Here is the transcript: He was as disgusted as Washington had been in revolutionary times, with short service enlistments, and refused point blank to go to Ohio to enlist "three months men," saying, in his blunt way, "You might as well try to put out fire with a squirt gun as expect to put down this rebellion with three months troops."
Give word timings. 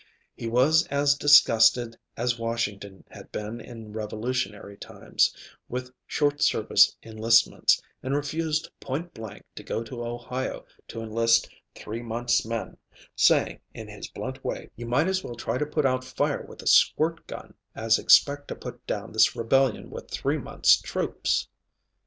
He 0.35 0.47
was 0.47 0.87
as 0.87 1.13
disgusted 1.13 1.95
as 2.17 2.39
Washington 2.39 3.03
had 3.11 3.31
been 3.31 3.61
in 3.61 3.93
revolutionary 3.93 4.75
times, 4.75 5.31
with 5.69 5.91
short 6.07 6.41
service 6.41 6.97
enlistments, 7.03 7.79
and 8.01 8.15
refused 8.15 8.71
point 8.79 9.13
blank 9.13 9.45
to 9.53 9.61
go 9.63 9.83
to 9.83 10.03
Ohio 10.03 10.65
to 10.87 11.01
enlist 11.03 11.51
"three 11.75 12.01
months 12.01 12.43
men," 12.43 12.77
saying, 13.15 13.59
in 13.75 13.89
his 13.89 14.07
blunt 14.07 14.43
way, 14.43 14.71
"You 14.75 14.87
might 14.87 15.05
as 15.07 15.23
well 15.23 15.35
try 15.35 15.59
to 15.59 15.67
put 15.67 15.85
out 15.85 16.03
fire 16.03 16.47
with 16.49 16.63
a 16.63 16.67
squirt 16.67 17.27
gun 17.27 17.53
as 17.75 17.99
expect 17.99 18.47
to 18.47 18.55
put 18.55 18.87
down 18.87 19.11
this 19.11 19.35
rebellion 19.35 19.91
with 19.91 20.09
three 20.09 20.39
months 20.39 20.81
troops." 20.81 21.47